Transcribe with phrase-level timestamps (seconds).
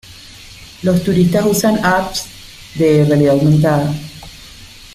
[0.81, 2.25] Los turistas usan apps
[2.73, 3.93] de realidad aumentada.